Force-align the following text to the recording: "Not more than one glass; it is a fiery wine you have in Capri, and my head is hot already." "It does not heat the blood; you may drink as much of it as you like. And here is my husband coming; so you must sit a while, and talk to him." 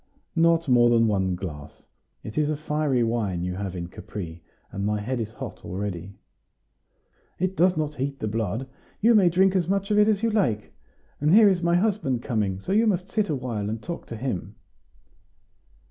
"Not 0.35 0.67
more 0.67 0.89
than 0.89 1.07
one 1.07 1.35
glass; 1.35 1.85
it 2.23 2.35
is 2.35 2.49
a 2.49 2.57
fiery 2.57 3.03
wine 3.03 3.43
you 3.43 3.53
have 3.53 3.75
in 3.75 3.85
Capri, 3.87 4.41
and 4.71 4.83
my 4.83 4.99
head 4.99 5.19
is 5.19 5.33
hot 5.33 5.63
already." 5.63 6.15
"It 7.37 7.55
does 7.55 7.77
not 7.77 7.93
heat 7.97 8.17
the 8.17 8.27
blood; 8.27 8.67
you 8.99 9.13
may 9.13 9.29
drink 9.29 9.55
as 9.55 9.67
much 9.67 9.91
of 9.91 9.99
it 9.99 10.07
as 10.07 10.23
you 10.23 10.31
like. 10.31 10.73
And 11.19 11.35
here 11.35 11.47
is 11.49 11.61
my 11.61 11.75
husband 11.75 12.23
coming; 12.23 12.59
so 12.61 12.71
you 12.71 12.87
must 12.87 13.11
sit 13.11 13.29
a 13.29 13.35
while, 13.35 13.69
and 13.69 13.79
talk 13.79 14.07
to 14.07 14.17
him." 14.17 14.55